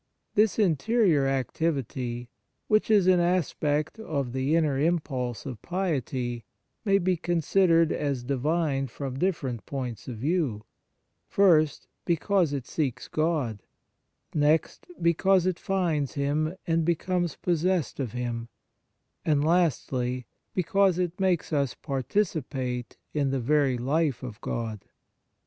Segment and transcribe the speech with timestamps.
[0.33, 2.27] This interior activity,
[2.67, 6.43] which is an aspect of the inner impulse of piety,
[6.83, 10.63] may be considered as divine from different points of view:
[11.27, 13.61] first, because it seeks God;
[14.33, 18.47] next, because it finds Him and becomes possessed of Him;
[19.23, 20.25] and lastly,
[20.55, 24.83] because it makes us par ticipate in the very life of God.